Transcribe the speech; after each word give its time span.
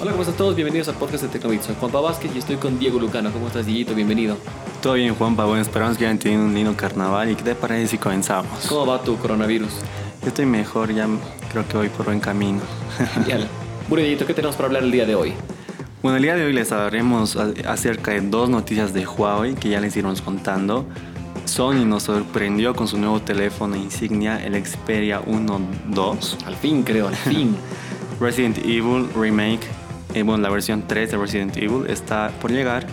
Hola, 0.00 0.10
¿cómo 0.10 0.22
están 0.22 0.36
todos? 0.36 0.54
Bienvenidos 0.54 0.88
al 0.88 0.94
podcast 0.94 1.24
de 1.24 1.28
Tecnobit. 1.30 1.62
Soy 1.62 1.74
Juanpa 1.80 2.00
Vázquez 2.00 2.30
y 2.34 2.38
estoy 2.38 2.56
con 2.56 2.78
Diego 2.78 2.98
Lucano. 2.98 3.32
¿Cómo 3.32 3.48
estás, 3.48 3.66
Dieguito? 3.66 3.94
Bienvenido. 3.94 4.36
Todo 4.82 4.94
bien, 4.94 5.14
Juanpa. 5.14 5.44
Bueno, 5.44 5.62
esperamos 5.62 5.98
que 5.98 6.04
hayan 6.04 6.18
tenido 6.18 6.42
un 6.42 6.54
lindo 6.54 6.76
carnaval. 6.76 7.30
¿Y 7.30 7.34
qué 7.34 7.42
te 7.42 7.54
parece 7.54 7.88
si 7.88 7.98
comenzamos? 7.98 8.66
¿Cómo 8.68 8.86
va 8.86 9.02
tu 9.02 9.16
coronavirus? 9.16 9.72
Yo 10.22 10.28
estoy 10.28 10.46
mejor, 10.46 10.94
ya 10.94 11.08
creo 11.50 11.66
que 11.66 11.76
voy 11.76 11.88
por 11.88 12.06
buen 12.06 12.20
camino. 12.20 12.60
Genial. 13.14 13.48
Bueno, 13.88 14.02
Dieguito, 14.04 14.26
¿qué 14.26 14.34
tenemos 14.34 14.56
para 14.56 14.66
hablar 14.66 14.82
el 14.82 14.92
día 14.92 15.06
de 15.06 15.14
hoy? 15.14 15.32
Bueno, 16.02 16.18
el 16.18 16.22
día 16.22 16.36
de 16.36 16.44
hoy 16.44 16.52
les 16.52 16.70
hablaremos 16.70 17.36
acerca 17.36 18.12
de 18.12 18.20
dos 18.20 18.48
noticias 18.48 18.92
de 18.92 19.06
Huawei 19.06 19.54
que 19.54 19.70
ya 19.70 19.80
les 19.80 19.96
iremos 19.96 20.22
contando. 20.22 20.86
Sony 21.46 21.84
nos 21.84 22.02
sorprendió 22.02 22.74
con 22.74 22.88
su 22.88 22.98
nuevo 22.98 23.20
teléfono 23.20 23.76
insignia, 23.76 24.44
el 24.44 24.54
Xperia 24.64 25.20
1 25.24 25.60
II. 25.94 26.18
Al 26.44 26.56
fin, 26.56 26.82
creo, 26.82 27.08
al 27.08 27.14
fin. 27.14 27.56
Resident 28.20 28.58
Evil 28.58 29.08
Remake, 29.14 29.60
eh, 30.14 30.22
bueno, 30.22 30.42
la 30.42 30.50
versión 30.50 30.84
3 30.86 31.12
de 31.12 31.16
Resident 31.16 31.56
Evil 31.56 31.84
está 31.88 32.32
por 32.40 32.50
llegar. 32.50 32.86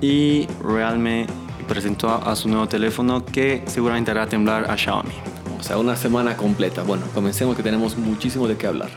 Y 0.00 0.46
Realme 0.62 1.26
presentó 1.66 2.10
a 2.10 2.36
su 2.36 2.48
nuevo 2.48 2.68
teléfono 2.68 3.24
que 3.24 3.62
seguramente 3.66 4.10
hará 4.10 4.26
temblar 4.26 4.70
a 4.70 4.76
Xiaomi. 4.76 5.14
O 5.58 5.62
sea, 5.62 5.78
una 5.78 5.96
semana 5.96 6.36
completa. 6.36 6.82
Bueno, 6.82 7.04
comencemos 7.14 7.56
que 7.56 7.62
tenemos 7.62 7.96
muchísimo 7.96 8.46
de 8.46 8.56
qué 8.56 8.66
hablar. 8.66 8.90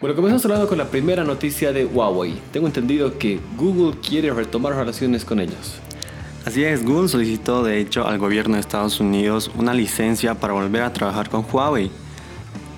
Bueno, 0.00 0.16
comenzamos 0.16 0.44
hablando 0.44 0.68
con 0.68 0.78
la 0.78 0.86
primera 0.86 1.24
noticia 1.24 1.72
de 1.72 1.84
Huawei. 1.84 2.34
Tengo 2.52 2.66
entendido 2.66 3.18
que 3.18 3.40
Google 3.56 3.98
quiere 4.00 4.32
retomar 4.32 4.74
relaciones 4.74 5.24
con 5.24 5.40
ellos. 5.40 5.80
Así 6.44 6.62
es, 6.62 6.84
Google 6.84 7.08
solicitó 7.08 7.64
de 7.64 7.80
hecho 7.80 8.06
al 8.06 8.18
gobierno 8.18 8.56
de 8.56 8.60
Estados 8.60 9.00
Unidos 9.00 9.50
una 9.56 9.72
licencia 9.72 10.34
para 10.34 10.52
volver 10.52 10.82
a 10.82 10.92
trabajar 10.92 11.30
con 11.30 11.46
Huawei. 11.50 11.90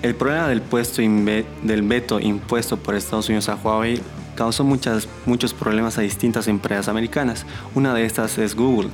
El 0.02 0.15
problema 0.15 0.47
del, 0.47 0.62
veto 1.83 2.21
impuesto 2.21 2.77
por 2.77 2.95
Estados 2.95 3.29
Unidos 3.29 3.49
a 3.49 3.57
Huawei 3.57 4.01
causó 4.37 4.63
muchos 4.63 5.55
problemas 5.55 5.99
a 5.99 6.02
distintas 6.02 6.46
empresas 6.46 6.87
americanas. 6.87 7.45
Una 7.74 7.93
de 7.93 8.05
estas 8.05 8.38
es 8.38 8.55
Google. 8.55 8.90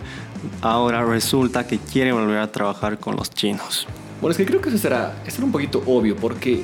Ahora 0.63 1.05
resulta 1.05 1.67
que 1.67 1.79
quiere 1.79 2.13
volver 2.13 2.39
a 2.39 2.51
trabajar 2.51 2.99
con 2.99 3.15
los 3.17 3.29
chinos. 3.29 3.87
Bueno, 4.23 4.31
es 4.31 4.39
que 4.39 4.47
creo 4.47 4.63
que 4.63 4.71
eso 4.71 4.79
será, 4.79 5.23
será 5.29 5.45
un 5.45 5.53
poquito 5.53 5.83
obvio 5.85 6.17
porque 6.17 6.63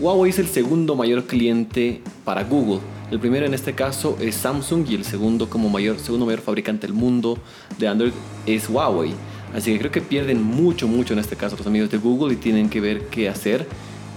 Huawei 0.00 0.30
es 0.30 0.38
el 0.38 0.48
segundo 0.48 0.96
mayor 0.96 1.24
cliente 1.24 2.00
para 2.24 2.42
Google. 2.44 2.80
El 3.10 3.20
primero 3.20 3.44
en 3.44 3.52
este 3.52 3.74
caso 3.74 4.16
es 4.18 4.34
Samsung 4.34 4.88
y 4.88 4.94
el 4.94 5.04
segundo 5.04 5.50
como 5.50 5.68
mayor, 5.68 5.98
segundo 5.98 6.24
mayor 6.24 6.40
fabricante 6.40 6.86
del 6.86 6.96
mundo 6.96 7.36
de 7.78 7.86
Android 7.86 8.12
es 8.46 8.70
Huawei. 8.70 9.12
Así 9.54 9.72
que 9.72 9.78
creo 9.78 9.90
que 9.90 10.00
pierden 10.00 10.42
mucho, 10.42 10.88
mucho 10.88 11.12
en 11.12 11.18
este 11.18 11.36
caso 11.36 11.54
los 11.58 11.66
amigos 11.66 11.90
de 11.90 11.98
Google 11.98 12.32
y 12.32 12.36
tienen 12.36 12.70
que 12.70 12.80
ver 12.80 13.08
qué 13.08 13.28
hacer. 13.28 13.66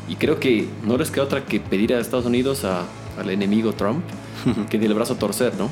Y 0.08 0.16
creo 0.16 0.40
que 0.40 0.70
no 0.86 0.98
les 0.98 1.12
queda 1.12 1.26
otra 1.26 1.44
que 1.44 1.60
pedir 1.60 1.94
a 1.94 2.00
Estados 2.00 2.26
Unidos 2.26 2.64
al 2.64 3.30
enemigo 3.30 3.74
Trump 3.74 4.06
que 4.70 4.80
dé 4.80 4.86
el 4.86 4.94
brazo 4.94 5.16
a 5.16 5.20
torcer, 5.20 5.54
¿no? 5.58 5.70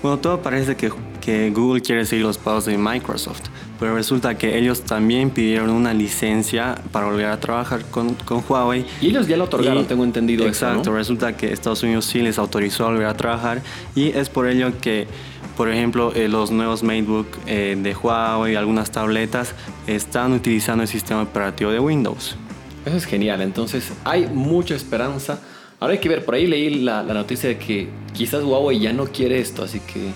Bueno, 0.00 0.18
todo 0.20 0.40
parece 0.40 0.76
que, 0.76 0.92
que 1.20 1.50
Google 1.50 1.82
quiere 1.82 2.06
seguir 2.06 2.24
los 2.24 2.38
pasos 2.38 2.66
de 2.66 2.78
Microsoft, 2.78 3.42
pero 3.80 3.94
resulta 3.94 4.36
que 4.36 4.58
ellos 4.58 4.82
también 4.82 5.30
pidieron 5.30 5.70
una 5.70 5.92
licencia 5.94 6.76
para 6.92 7.06
volver 7.06 7.26
a 7.26 7.40
trabajar 7.40 7.82
con, 7.86 8.14
con 8.14 8.44
Huawei. 8.48 8.84
Y 9.00 9.08
ellos 9.08 9.26
ya 9.26 9.36
lo 9.36 9.44
otorgaron, 9.44 9.86
tengo 9.86 10.04
entendido. 10.04 10.46
Exacto, 10.46 10.82
eso, 10.82 10.94
resulta 10.94 11.36
que 11.36 11.52
Estados 11.52 11.82
Unidos 11.82 12.04
sí 12.04 12.20
les 12.20 12.38
autorizó 12.38 12.84
a 12.84 12.90
volver 12.90 13.06
a 13.06 13.16
trabajar 13.16 13.62
y 13.96 14.10
es 14.10 14.28
por 14.28 14.46
ello 14.46 14.78
que, 14.80 15.08
por 15.56 15.70
ejemplo, 15.70 16.12
eh, 16.14 16.28
los 16.28 16.50
nuevos 16.50 16.82
MateBook 16.82 17.26
eh, 17.46 17.76
de 17.82 17.94
Huawei, 17.94 18.54
algunas 18.54 18.90
tabletas, 18.90 19.54
están 19.86 20.32
utilizando 20.32 20.82
el 20.82 20.88
sistema 20.88 21.22
operativo 21.22 21.72
de 21.72 21.80
Windows. 21.80 22.36
Eso 22.84 22.96
es 22.96 23.04
genial, 23.04 23.40
entonces 23.40 23.92
hay 24.04 24.26
mucha 24.26 24.74
esperanza 24.74 25.40
Ahora 25.80 25.94
hay 25.94 25.98
que 25.98 26.10
ver, 26.10 26.26
por 26.26 26.34
ahí 26.34 26.46
leí 26.46 26.82
la, 26.82 27.02
noticia 27.02 27.48
de 27.48 27.56
que 27.56 27.88
quizás 28.12 28.44
Huawei 28.44 28.78
ya 28.78 28.92
no 28.92 29.06
quiere 29.06 29.40
esto, 29.40 29.64
así 29.64 29.80
que 29.80 30.10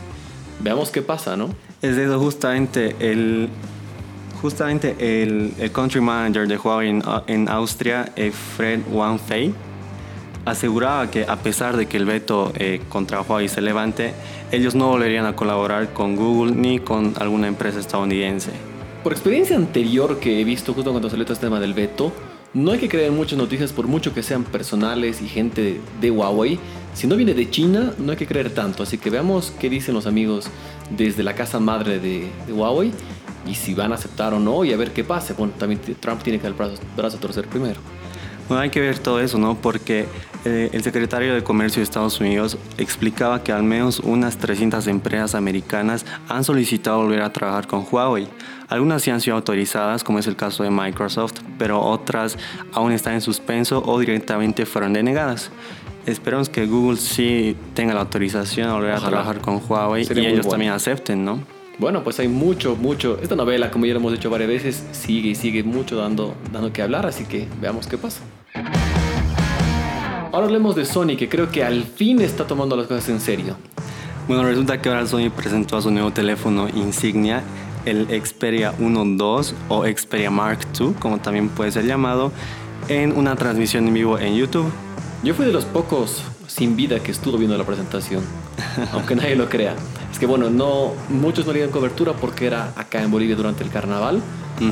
veamos 0.60 0.90
qué 0.90 1.00
pasa, 1.00 1.38
¿no? 1.38 1.54
Es 1.84 1.96
de 1.96 2.04
eso 2.04 2.18
justamente 2.18 2.96
el, 2.98 3.50
justamente 4.40 4.96
el, 4.98 5.52
country 5.70 6.00
manager 6.00 6.48
de 6.48 6.56
Huawei 6.56 6.88
en, 7.26 7.48
Austria, 7.50 8.10
eh, 8.16 8.32
Fred 8.32 8.80
Wanfei, 8.90 9.52
aseguraba 10.46 11.10
que 11.10 11.26
a 11.28 11.36
pesar 11.36 11.76
de 11.76 11.84
que 11.84 11.98
el 11.98 12.06
veto 12.06 12.54
eh, 12.54 12.80
contra 12.88 13.20
Huawei 13.20 13.50
se 13.50 13.60
levante, 13.60 14.14
ellos 14.50 14.74
no 14.74 14.88
volverían 14.88 15.26
a 15.26 15.36
colaborar 15.36 15.92
con 15.92 16.16
Google 16.16 16.52
ni 16.52 16.78
con 16.78 17.12
alguna 17.20 17.48
empresa 17.48 17.80
estadounidense. 17.80 18.52
Por 19.02 19.12
experiencia 19.12 19.54
anterior 19.54 20.18
que 20.20 20.40
he 20.40 20.44
visto 20.44 20.72
justo 20.72 20.90
cuando 20.90 21.10
salió 21.10 21.24
este 21.24 21.36
tema 21.36 21.60
del 21.60 21.74
veto, 21.74 22.14
no 22.54 22.70
hay 22.70 22.78
que 22.78 22.88
creer 22.88 23.08
en 23.08 23.16
muchas 23.16 23.36
noticias 23.36 23.72
por 23.72 23.88
mucho 23.88 24.14
que 24.14 24.22
sean 24.22 24.44
personales 24.44 25.20
y 25.20 25.28
gente 25.28 25.80
de 26.00 26.10
Huawei. 26.10 26.58
Si 26.94 27.08
no 27.08 27.16
viene 27.16 27.34
de 27.34 27.50
China, 27.50 27.92
no 27.98 28.12
hay 28.12 28.16
que 28.16 28.28
creer 28.28 28.50
tanto. 28.50 28.84
Así 28.84 28.96
que 28.96 29.10
veamos 29.10 29.52
qué 29.58 29.68
dicen 29.68 29.94
los 29.94 30.06
amigos 30.06 30.46
desde 30.96 31.24
la 31.24 31.34
casa 31.34 31.58
madre 31.58 31.98
de, 31.98 32.30
Huawei 32.48 32.92
y 33.46 33.54
si 33.56 33.74
van 33.74 33.90
a 33.90 33.96
aceptar 33.96 34.32
o 34.32 34.38
no 34.38 34.64
y 34.64 34.72
a 34.72 34.76
ver 34.76 34.92
qué 34.92 35.02
pasa. 35.02 35.34
Bueno, 35.36 35.52
también 35.58 35.80
Trump 35.98 36.22
tiene 36.22 36.38
que 36.38 36.44
dar 36.44 36.52
el 36.52 36.78
brazo, 36.96 37.16
a 37.16 37.20
torcer 37.20 37.48
primero. 37.48 37.80
Bueno, 38.48 38.62
hay 38.62 38.70
que 38.70 38.80
ver 38.80 38.98
todo 38.98 39.20
eso, 39.20 39.38
¿no? 39.38 39.54
Porque 39.54 40.06
eh, 40.44 40.68
el 40.72 40.82
secretario 40.82 41.34
de 41.34 41.42
Comercio 41.42 41.80
de 41.80 41.84
Estados 41.84 42.20
Unidos 42.20 42.58
explicaba 42.76 43.42
que 43.42 43.52
al 43.52 43.62
menos 43.62 44.00
unas 44.00 44.36
300 44.36 44.86
empresas 44.88 45.34
americanas 45.34 46.04
han 46.28 46.44
solicitado 46.44 46.98
volver 46.98 47.22
a 47.22 47.32
trabajar 47.32 47.66
con 47.66 47.86
Huawei. 47.90 48.28
Algunas 48.68 49.02
sí 49.02 49.10
han 49.10 49.22
sido 49.22 49.36
autorizadas, 49.36 50.04
como 50.04 50.18
es 50.18 50.26
el 50.26 50.36
caso 50.36 50.62
de 50.62 50.70
Microsoft, 50.70 51.34
pero 51.58 51.80
otras 51.80 52.36
aún 52.72 52.92
están 52.92 53.14
en 53.14 53.22
suspenso 53.22 53.82
o 53.84 53.98
directamente 53.98 54.66
fueron 54.66 54.92
denegadas. 54.92 55.50
Esperamos 56.04 56.50
que 56.50 56.66
Google 56.66 56.98
sí 56.98 57.56
tenga 57.72 57.94
la 57.94 58.00
autorización 58.00 58.68
a 58.68 58.74
volver 58.74 58.92
a 58.92 59.00
trabajar 59.00 59.40
con 59.40 59.62
Huawei 59.66 60.06
y 60.14 60.26
ellos 60.26 60.46
también 60.46 60.72
acepten, 60.72 61.24
¿no? 61.24 61.40
Bueno, 61.78 62.04
pues 62.04 62.20
hay 62.20 62.28
mucho, 62.28 62.76
mucho. 62.76 63.18
Esta 63.20 63.34
novela, 63.34 63.70
como 63.70 63.84
ya 63.86 63.94
lo 63.94 63.98
hemos 63.98 64.12
dicho 64.12 64.30
varias 64.30 64.48
veces, 64.48 64.84
sigue 64.92 65.30
y 65.30 65.34
sigue 65.34 65.64
mucho 65.64 65.96
dando, 65.96 66.34
dando 66.52 66.72
que 66.72 66.82
hablar, 66.82 67.04
así 67.04 67.24
que 67.24 67.48
veamos 67.60 67.88
qué 67.88 67.98
pasa. 67.98 68.20
Ahora 70.30 70.46
hablemos 70.46 70.76
de 70.76 70.84
Sony, 70.84 71.16
que 71.18 71.28
creo 71.28 71.50
que 71.50 71.64
al 71.64 71.82
fin 71.82 72.20
está 72.20 72.46
tomando 72.46 72.76
las 72.76 72.86
cosas 72.86 73.08
en 73.08 73.20
serio. 73.20 73.56
Bueno, 74.28 74.44
resulta 74.44 74.80
que 74.80 74.88
ahora 74.88 75.06
Sony 75.06 75.30
presentó 75.34 75.76
a 75.76 75.82
su 75.82 75.90
nuevo 75.90 76.12
teléfono 76.12 76.68
insignia 76.68 77.42
el 77.84 78.06
Xperia 78.06 78.72
1.2 78.78 79.52
o 79.68 79.84
Xperia 79.84 80.30
Mark 80.30 80.60
II, 80.78 80.94
como 80.98 81.18
también 81.18 81.48
puede 81.48 81.72
ser 81.72 81.86
llamado, 81.86 82.32
en 82.88 83.16
una 83.16 83.36
transmisión 83.36 83.88
en 83.88 83.94
vivo 83.94 84.18
en 84.18 84.36
YouTube. 84.36 84.70
Yo 85.22 85.34
fui 85.34 85.44
de 85.44 85.52
los 85.52 85.64
pocos 85.64 86.22
sin 86.46 86.76
vida 86.76 87.00
que 87.00 87.10
estuvo 87.10 87.38
viendo 87.38 87.56
la 87.56 87.64
presentación, 87.64 88.22
aunque 88.92 89.14
nadie 89.16 89.36
lo 89.36 89.48
crea. 89.48 89.74
Es 90.10 90.18
que 90.18 90.26
bueno, 90.26 90.50
no 90.50 90.92
muchos 91.08 91.46
no 91.46 91.52
le 91.52 91.58
dieron 91.58 91.72
cobertura 91.72 92.12
porque 92.12 92.46
era 92.46 92.72
acá 92.76 93.02
en 93.02 93.10
Bolivia 93.10 93.36
durante 93.36 93.64
el 93.64 93.70
carnaval, 93.70 94.22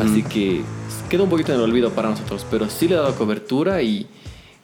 así 0.01 0.23
que 0.23 0.63
quedó 1.09 1.25
un 1.25 1.31
poquito 1.31 1.53
en 1.53 1.59
el 1.59 1.65
olvido 1.65 1.91
para 1.91 2.11
nosotros, 2.11 2.47
pero 2.51 2.71
sí 2.71 2.89
le 2.89 2.95
he 2.95 2.99
dado 2.99 3.15
cobertura 3.15 3.83
y 3.83 4.07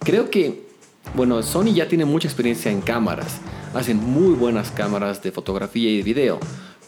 creo 0.00 0.30
que 0.30 0.68
bueno, 1.14 1.42
Sony 1.42 1.72
ya 1.74 1.88
tiene 1.88 2.04
mucha 2.04 2.28
experiencia 2.28 2.70
en 2.70 2.80
cámaras, 2.80 3.38
hacen 3.74 3.97
muy 3.97 4.34
buenas 4.34 4.70
cámaras 4.70 5.22
de 5.22 5.32
fotografía 5.32 5.91
y 5.91 5.97
de 5.98 6.02
video. 6.02 6.38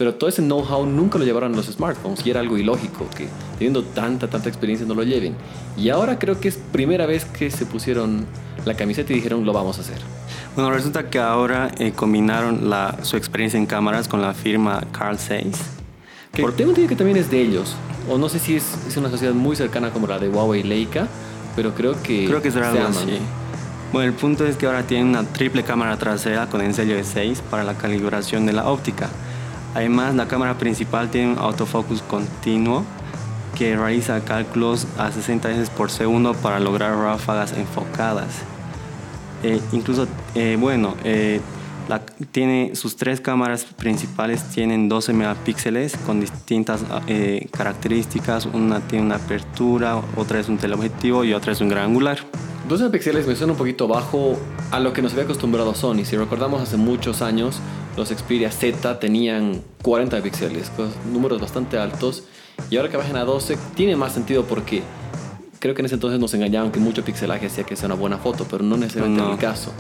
Pero 0.01 0.15
todo 0.15 0.31
ese 0.31 0.41
know-how 0.41 0.87
nunca 0.87 1.19
lo 1.19 1.27
llevaron 1.27 1.53
a 1.53 1.57
los 1.57 1.67
smartphones 1.67 2.25
y 2.25 2.31
era 2.31 2.41
algo 2.41 2.57
ilógico 2.57 3.07
que 3.15 3.29
teniendo 3.59 3.83
tanta, 3.83 4.29
tanta 4.31 4.49
experiencia 4.49 4.87
no 4.87 4.95
lo 4.95 5.03
lleven. 5.03 5.35
Y 5.77 5.91
ahora 5.91 6.19
creo 6.19 6.41
que 6.41 6.49
es 6.49 6.57
primera 6.57 7.05
vez 7.05 7.27
que 7.27 7.51
se 7.51 7.67
pusieron 7.67 8.25
la 8.65 8.73
camiseta 8.73 9.13
y 9.13 9.17
dijeron 9.17 9.45
lo 9.45 9.53
vamos 9.53 9.77
a 9.77 9.83
hacer. 9.83 9.99
Bueno, 10.55 10.71
resulta 10.71 11.11
que 11.11 11.19
ahora 11.19 11.71
eh, 11.77 11.93
combinaron 11.93 12.71
la, 12.71 12.97
su 13.03 13.19
experiencia 13.19 13.59
en 13.59 13.67
cámaras 13.67 14.09
con 14.09 14.23
la 14.23 14.33
firma 14.33 14.83
Carl 14.91 15.19
Zeiss. 15.19 15.59
Que 16.33 16.41
Por... 16.41 16.57
tengo 16.57 16.71
entendido 16.71 16.89
que 16.89 16.97
también 16.97 17.19
es 17.19 17.31
de 17.31 17.43
ellos. 17.43 17.77
O 18.09 18.17
no 18.17 18.31
sé 18.31 18.39
si 18.39 18.57
es, 18.57 18.79
es, 18.89 18.97
una 18.97 19.11
sociedad 19.11 19.35
muy 19.35 19.55
cercana 19.55 19.91
como 19.91 20.07
la 20.07 20.19
de 20.19 20.31
Huawei 20.31 20.63
Leica, 20.63 21.09
pero 21.55 21.75
creo 21.75 22.03
que, 22.03 22.25
creo 22.25 22.41
que 22.41 22.49
es 22.49 22.55
se 22.55 22.61
Bueno, 23.93 24.09
el 24.09 24.15
punto 24.15 24.47
es 24.47 24.57
que 24.57 24.65
ahora 24.65 24.83
tienen 24.83 25.09
una 25.09 25.25
triple 25.25 25.63
cámara 25.63 25.99
trasera 25.99 26.47
con 26.47 26.73
sello 26.73 26.97
de 26.97 27.05
6 27.05 27.43
para 27.51 27.65
la 27.65 27.75
calibración 27.75 28.47
de 28.47 28.55
la 28.55 28.67
óptica. 28.71 29.11
Además, 29.75 30.15
la 30.15 30.27
cámara 30.27 30.59
principal 30.59 31.11
tiene 31.11 31.33
un 31.33 31.39
autofocus 31.39 32.03
continuo 32.03 32.85
que 33.57 33.77
realiza 33.77 34.25
cálculos 34.25 34.87
a 34.99 35.13
60 35.13 35.49
veces 35.49 35.71
por 35.71 35.91
segundo 35.91 36.35
para 36.35 36.61
lograr 36.61 36.97
ráfagas 36.97 37.53
enfocadas. 37.53 38.43
Eh, 39.43 39.61
incluso, 39.73 40.07
eh, 40.35 40.57
bueno, 40.59 40.95
eh, 41.05 41.41
tiene 42.31 42.77
sus 42.77 42.97
tres 42.97 43.21
cámaras 43.21 43.65
principales 43.65 44.45
tienen 44.45 44.89
12 44.89 45.13
megapíxeles 45.13 45.97
con 46.07 46.21
distintas 46.21 46.85
características. 47.51 48.47
Una 48.47 48.81
tiene 48.81 49.07
una 49.07 49.17
apertura, 49.17 50.01
otra 50.15 50.39
es 50.39 50.49
un 50.49 50.57
teleobjetivo 50.57 51.25
y 51.25 51.33
otra 51.33 51.53
es 51.53 51.61
un 51.61 51.69
gran 51.69 51.87
angular. 51.87 52.19
12 52.71 52.85
megapíxeles 52.85 53.27
me 53.27 53.35
suena 53.35 53.55
un 53.55 53.59
poquito 53.59 53.89
bajo 53.89 54.39
a 54.71 54.79
lo 54.79 54.93
que 54.93 55.03
nos 55.03 55.11
había 55.11 55.25
acostumbrado 55.25 55.75
Sony. 55.75 56.05
Si 56.05 56.17
recordamos 56.17 56.63
hace 56.63 56.77
muchos 56.77 57.21
años, 57.21 57.59
los 57.97 58.11
Xperia 58.11 58.53
Z 58.53 59.01
tenían 59.01 59.61
40 59.83 60.23
píxeles, 60.23 60.71
números 61.13 61.41
bastante 61.41 61.79
altos. 61.79 62.23
Y 62.71 62.77
ahora 62.77 62.89
que 62.89 62.97
bajen 62.97 63.17
a 63.17 63.25
12, 63.25 63.59
tiene 63.75 63.97
más 63.97 64.13
sentido 64.13 64.45
porque 64.45 64.85
creo 65.59 65.75
que 65.75 65.83
en 65.83 65.87
ese 65.87 65.97
entonces 65.97 66.21
nos 66.21 66.33
engañaban 66.33 66.71
que 66.71 66.79
mucho 66.79 67.05
pixelaje 67.05 67.47
hacía 67.47 67.65
que 67.65 67.75
sea 67.75 67.87
una 67.87 67.97
buena 67.97 68.19
foto, 68.19 68.47
pero 68.49 68.63
no 68.63 68.77
necesariamente 68.77 69.21
No. 69.21 69.33
el 69.33 69.39
caso. 69.39 69.73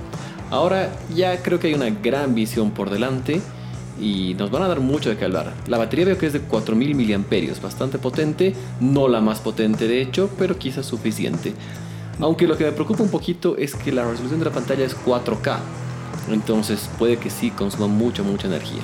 Ahora 0.50 0.90
ya 1.14 1.40
creo 1.44 1.60
que 1.60 1.68
hay 1.68 1.74
una 1.74 1.90
gran 1.90 2.34
visión 2.34 2.72
por 2.72 2.90
delante 2.90 3.40
y 4.00 4.34
nos 4.34 4.50
van 4.50 4.64
a 4.64 4.68
dar 4.68 4.80
mucho 4.80 5.10
de 5.10 5.16
qué 5.16 5.26
hablar. 5.26 5.54
La 5.68 5.78
batería 5.78 6.06
veo 6.06 6.18
que 6.18 6.26
es 6.26 6.32
de 6.32 6.40
4000 6.40 6.96
miliamperios, 6.96 7.62
bastante 7.62 7.98
potente, 7.98 8.56
no 8.80 9.06
la 9.06 9.20
más 9.20 9.38
potente 9.38 9.86
de 9.86 10.02
hecho, 10.02 10.28
pero 10.36 10.58
quizás 10.58 10.86
suficiente. 10.86 11.54
Aunque 12.20 12.46
lo 12.46 12.56
que 12.56 12.64
me 12.64 12.72
preocupa 12.72 13.02
un 13.02 13.10
poquito 13.10 13.56
es 13.56 13.74
que 13.74 13.92
la 13.92 14.04
resolución 14.04 14.40
de 14.40 14.46
la 14.46 14.52
pantalla 14.52 14.84
es 14.84 14.96
4K, 14.96 15.58
entonces 16.30 16.88
puede 16.98 17.16
que 17.16 17.30
sí 17.30 17.50
consuma 17.50 17.86
mucha, 17.86 18.22
mucha 18.22 18.46
energía. 18.46 18.82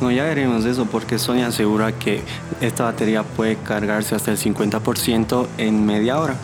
No, 0.00 0.10
ya 0.10 0.24
veremos 0.24 0.64
eso 0.64 0.86
porque 0.86 1.18
Sony 1.18 1.42
asegura 1.46 1.92
que 1.92 2.22
esta 2.60 2.84
batería 2.84 3.22
puede 3.22 3.56
cargarse 3.56 4.14
hasta 4.14 4.32
el 4.32 4.38
50% 4.38 5.46
en 5.58 5.86
media 5.86 6.18
hora. 6.18 6.36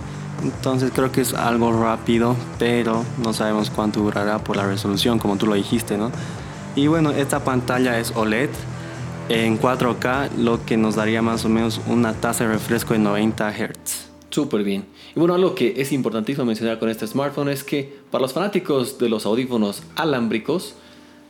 Entonces 0.43 0.93
creo 0.95 1.11
que 1.11 1.21
es 1.21 1.35
algo 1.35 1.73
rápido, 1.73 2.37
pero 2.59 3.05
no 3.23 3.33
sabemos 3.33 3.71
cuánto 3.71 4.01
durará 4.01 4.39
por 4.39 4.57
la 4.57 4.67
resolución, 4.67 5.19
como 5.19 5.37
tú 5.37 5.47
lo 5.47 5.55
dijiste, 5.55 5.99
¿no? 5.99 6.11
Y 6.77 6.87
bueno, 6.87 7.11
esta 7.11 7.45
pantalla 7.45 7.99
es 7.99 8.13
OLED 8.15 8.51
en 9.29 9.61
4K, 9.61 10.31
lo 10.39 10.65
que 10.65 10.77
nos 10.77 10.95
daría 10.95 11.21
más 11.21 11.45
o 11.45 11.49
menos 11.49 11.81
una 11.87 12.15
tasa 12.15 12.45
de 12.45 12.53
refresco 12.53 12.95
de 12.95 13.01
90 13.01 13.53
Hz. 13.53 14.10
Súper 14.31 14.63
bien. 14.63 14.85
Y 15.15 15.19
bueno, 15.19 15.35
algo 15.35 15.55
que 15.55 15.75
es 15.79 15.93
importantísimo 15.93 16.45
mencionar 16.45 16.79
con 16.79 16.89
este 16.89 17.07
smartphone 17.07 17.49
es 17.49 17.65
que 17.65 17.99
para 18.11 18.23
los 18.23 18.33
fanáticos 18.33 18.99
de 18.99 19.09
los 19.09 19.27
audífonos 19.27 19.83
alámbricos, 19.97 20.75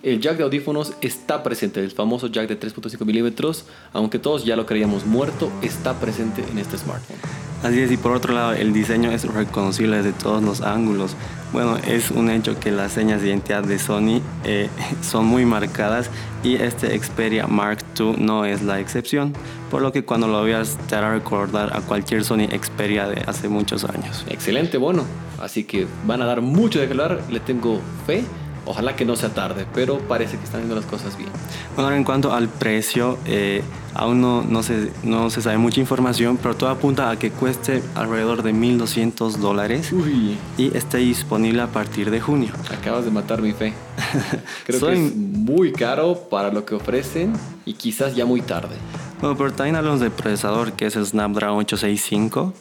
el 0.02 0.20
jack 0.20 0.36
de 0.36 0.44
audífonos 0.44 0.92
está 1.00 1.42
presente, 1.42 1.80
el 1.80 1.90
famoso 1.90 2.28
jack 2.28 2.48
de 2.48 2.58
3.5 2.58 3.04
milímetros, 3.04 3.64
aunque 3.92 4.18
todos 4.18 4.44
ya 4.44 4.56
lo 4.56 4.66
creíamos 4.66 5.04
muerto, 5.06 5.50
está 5.62 5.98
presente 5.98 6.44
en 6.50 6.58
este 6.58 6.78
smartphone. 6.78 7.16
Así 7.62 7.80
es, 7.80 7.92
y 7.92 7.98
por 7.98 8.12
otro 8.12 8.32
lado, 8.32 8.52
el 8.52 8.72
diseño 8.72 9.10
es 9.10 9.24
reconocible 9.24 9.98
desde 9.98 10.12
todos 10.12 10.42
los 10.42 10.62
ángulos. 10.62 11.16
Bueno, 11.52 11.78
es 11.78 12.12
un 12.12 12.30
hecho 12.30 12.58
que 12.60 12.70
las 12.70 12.92
señas 12.92 13.22
de 13.22 13.28
identidad 13.28 13.64
de 13.64 13.78
Sony 13.78 14.20
eh, 14.44 14.68
son 15.02 15.26
muy 15.26 15.44
marcadas 15.44 16.10
y 16.44 16.54
este 16.54 16.96
Xperia 16.96 17.46
Mark 17.46 17.78
II 17.98 18.14
no 18.18 18.44
es 18.44 18.62
la 18.62 18.78
excepción, 18.78 19.32
por 19.70 19.82
lo 19.82 19.92
que 19.92 20.04
cuando 20.04 20.28
lo 20.28 20.42
veas 20.44 20.78
te 20.88 20.94
hará 20.94 21.12
recordar 21.12 21.76
a 21.76 21.80
cualquier 21.80 22.24
Sony 22.24 22.46
Xperia 22.50 23.08
de 23.08 23.22
hace 23.26 23.48
muchos 23.48 23.84
años. 23.84 24.24
Excelente, 24.28 24.78
bueno, 24.78 25.04
así 25.40 25.64
que 25.64 25.86
van 26.06 26.22
a 26.22 26.26
dar 26.26 26.40
mucho 26.40 26.78
de 26.78 26.86
hablar, 26.86 27.20
le 27.30 27.40
tengo 27.40 27.80
fe. 28.06 28.24
Ojalá 28.66 28.94
que 28.94 29.06
no 29.06 29.16
sea 29.16 29.30
tarde, 29.30 29.66
pero 29.74 29.98
parece 30.00 30.36
que 30.36 30.44
están 30.44 30.60
viendo 30.60 30.76
las 30.76 30.84
cosas 30.84 31.16
bien. 31.16 31.30
Bueno, 31.74 31.88
ahora 31.88 31.96
en 31.96 32.04
cuanto 32.04 32.32
al 32.32 32.48
precio, 32.48 33.18
eh, 33.24 33.62
aún 33.94 34.20
no, 34.20 34.42
no, 34.42 34.62
se, 34.62 34.90
no 35.02 35.30
se 35.30 35.42
sabe 35.42 35.58
mucha 35.58 35.80
información, 35.80 36.38
pero 36.40 36.54
todo 36.56 36.70
apunta 36.70 37.10
a 37.10 37.18
que 37.18 37.30
cueste 37.30 37.82
alrededor 37.94 38.42
de 38.42 38.52
1.200 38.54 39.32
dólares 39.38 39.92
Uy, 39.92 40.36
y 40.58 40.76
esté 40.76 40.98
disponible 40.98 41.62
a 41.62 41.66
partir 41.66 42.10
de 42.10 42.20
junio. 42.20 42.52
acabas 42.70 43.04
de 43.04 43.10
matar 43.10 43.42
mi 43.42 43.52
fe. 43.52 43.72
Creo 44.66 44.80
Soy- 44.80 44.94
que 44.96 45.06
es 45.06 45.16
muy 45.16 45.72
caro 45.72 46.14
para 46.30 46.50
lo 46.52 46.64
que 46.64 46.74
ofrecen 46.74 47.32
y 47.64 47.74
quizás 47.74 48.14
ya 48.14 48.24
muy 48.26 48.40
tarde. 48.42 48.76
Bueno, 49.20 49.36
pero 49.36 49.52
también 49.52 49.76
hablamos 49.76 50.00
del 50.00 50.10
procesador 50.12 50.72
que 50.72 50.86
es 50.86 50.96
el 50.96 51.04
Snapdragon 51.06 51.58
865, 51.58 52.54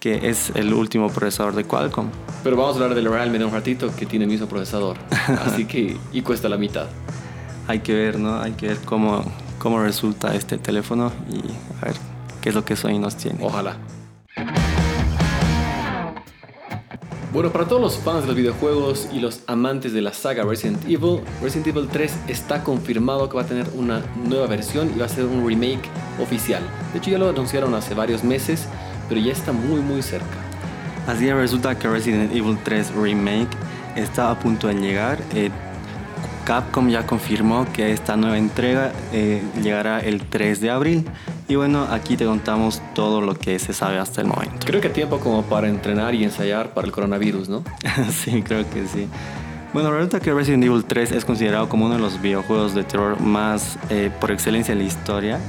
que 0.00 0.28
es 0.28 0.52
el 0.54 0.72
último 0.74 1.08
procesador 1.10 1.54
de 1.54 1.64
Qualcomm. 1.64 2.08
Pero 2.44 2.56
vamos 2.56 2.72
a 2.76 2.82
hablar 2.82 2.94
del 2.94 3.06
Realme 3.10 3.36
en 3.38 3.44
un 3.44 3.52
ratito 3.52 3.90
que 3.96 4.06
tiene 4.06 4.26
el 4.26 4.30
mismo 4.30 4.46
procesador. 4.46 4.96
Así 5.44 5.64
que, 5.64 5.96
y 6.12 6.20
cuesta 6.22 6.48
la 6.48 6.56
mitad. 6.58 6.86
Hay 7.66 7.80
que 7.80 7.94
ver, 7.94 8.18
¿no? 8.18 8.38
Hay 8.40 8.52
que 8.52 8.68
ver 8.68 8.78
cómo, 8.84 9.24
cómo 9.64 9.82
resulta 9.82 10.34
este 10.34 10.58
teléfono 10.58 11.10
y 11.30 11.38
a 11.80 11.86
ver 11.86 11.94
qué 12.42 12.50
es 12.50 12.54
lo 12.54 12.66
que 12.66 12.76
Sony 12.76 12.98
nos 13.00 13.16
tiene. 13.16 13.38
Ojalá. 13.42 13.78
Bueno, 17.32 17.50
para 17.50 17.64
todos 17.64 17.80
los 17.80 17.96
fans 17.96 18.20
de 18.20 18.26
los 18.26 18.36
videojuegos 18.36 19.08
y 19.10 19.20
los 19.20 19.40
amantes 19.46 19.94
de 19.94 20.02
la 20.02 20.12
saga 20.12 20.44
Resident 20.44 20.84
Evil, 20.84 21.20
Resident 21.42 21.68
Evil 21.68 21.88
3 21.90 22.14
está 22.28 22.62
confirmado 22.62 23.26
que 23.30 23.36
va 23.36 23.42
a 23.42 23.46
tener 23.46 23.66
una 23.74 24.02
nueva 24.28 24.46
versión 24.48 24.92
y 24.94 24.98
va 24.98 25.06
a 25.06 25.08
ser 25.08 25.24
un 25.24 25.48
remake 25.48 25.88
oficial. 26.20 26.62
De 26.92 26.98
hecho 26.98 27.10
ya 27.10 27.18
lo 27.18 27.30
anunciaron 27.30 27.74
hace 27.74 27.94
varios 27.94 28.22
meses, 28.22 28.68
pero 29.08 29.18
ya 29.18 29.32
está 29.32 29.52
muy 29.52 29.80
muy 29.80 30.02
cerca. 30.02 30.36
Así 31.06 31.24
que 31.24 31.34
resulta 31.34 31.78
que 31.78 31.88
Resident 31.88 32.30
Evil 32.34 32.58
3 32.62 32.94
Remake 32.96 33.56
está 33.96 34.30
a 34.30 34.38
punto 34.38 34.68
de 34.68 34.74
llegar. 34.74 35.18
Eh, 35.34 35.50
Capcom 36.44 36.88
ya 36.88 37.06
confirmó 37.06 37.66
que 37.72 37.92
esta 37.92 38.16
nueva 38.16 38.38
entrega 38.38 38.92
eh, 39.12 39.42
llegará 39.62 40.00
el 40.00 40.22
3 40.22 40.60
de 40.60 40.70
abril. 40.70 41.08
Y 41.48 41.56
bueno, 41.56 41.86
aquí 41.90 42.16
te 42.16 42.24
contamos 42.24 42.82
todo 42.94 43.20
lo 43.20 43.34
que 43.34 43.58
se 43.58 43.72
sabe 43.72 43.98
hasta 43.98 44.20
el 44.20 44.28
momento. 44.28 44.66
Creo 44.66 44.80
que 44.80 44.88
tiempo 44.88 45.18
como 45.20 45.42
para 45.42 45.68
entrenar 45.68 46.14
y 46.14 46.24
ensayar 46.24 46.74
para 46.74 46.86
el 46.86 46.92
coronavirus, 46.92 47.48
¿no? 47.48 47.64
sí, 48.10 48.42
creo 48.42 48.68
que 48.70 48.86
sí. 48.86 49.08
Bueno, 49.72 49.90
resulta 49.90 50.20
que 50.20 50.32
Resident 50.32 50.64
Evil 50.64 50.84
3 50.84 51.12
es 51.12 51.24
considerado 51.24 51.68
como 51.68 51.86
uno 51.86 51.96
de 51.96 52.00
los 52.00 52.22
videojuegos 52.22 52.74
de 52.74 52.84
terror 52.84 53.20
más 53.20 53.78
eh, 53.90 54.10
por 54.20 54.30
excelencia 54.30 54.74
de 54.74 54.80
la 54.80 54.86
historia 54.86 55.40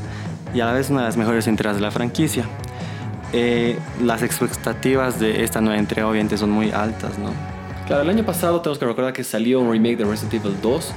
y 0.53 0.61
a 0.61 0.65
la 0.65 0.73
vez 0.73 0.89
una 0.89 1.01
de 1.01 1.05
las 1.07 1.17
mejores 1.17 1.47
entregas 1.47 1.77
de 1.77 1.83
la 1.83 1.91
franquicia. 1.91 2.45
Eh, 3.33 3.77
las 4.01 4.23
expectativas 4.23 5.19
de 5.19 5.43
esta 5.43 5.61
nueva 5.61 5.77
entrega 5.77 6.07
obviamente 6.07 6.37
son 6.37 6.51
muy 6.51 6.71
altas, 6.71 7.19
¿no? 7.19 7.54
Claro, 7.87 8.01
el 8.01 8.09
año 8.09 8.25
pasado 8.25 8.61
tenemos 8.61 8.79
que 8.79 8.85
recordar 8.85 9.13
que 9.13 9.23
salió 9.23 9.59
un 9.59 9.71
remake 9.71 9.97
de 9.97 10.05
Resident 10.05 10.33
Evil 10.33 10.57
2 10.61 10.91